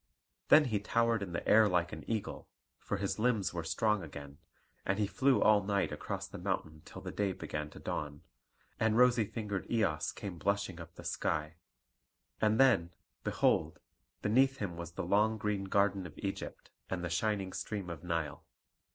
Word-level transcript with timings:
Then 0.47 0.65
he 0.65 0.79
towered 0.79 1.21
in 1.21 1.31
the 1.31 1.47
air 1.47 1.69
like 1.69 1.93
an 1.93 2.03
eagle, 2.09 2.49
for 2.79 2.97
his 2.97 3.19
limbs 3.19 3.53
were 3.53 3.63
strong 3.63 4.01
again; 4.01 4.39
and 4.83 4.97
he 4.97 5.05
flew 5.05 5.43
all 5.43 5.61
night 5.63 5.91
across 5.91 6.27
the 6.27 6.39
mountain 6.39 6.81
till 6.85 7.03
the 7.03 7.11
day 7.11 7.33
began 7.33 7.69
to 7.69 7.77
dawn, 7.77 8.23
and 8.79 8.97
rosy 8.97 9.25
fingered 9.25 9.69
Eos 9.69 10.11
came 10.11 10.39
blushing 10.39 10.79
up 10.81 10.95
the 10.95 11.03
sky. 11.03 11.57
And 12.41 12.59
then, 12.59 12.89
behold, 13.23 13.79
beneath 14.23 14.57
him 14.57 14.75
was 14.75 14.93
the 14.93 15.05
long 15.05 15.37
green 15.37 15.65
garden 15.65 16.07
of 16.07 16.17
Egypt 16.17 16.71
and 16.89 17.03
the 17.03 17.09
shining 17.11 17.53
stream 17.53 17.87
of 17.87 18.03
Nile. 18.03 18.43